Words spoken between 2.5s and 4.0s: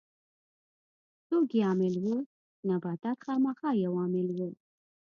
نباتات خامخا یو مهم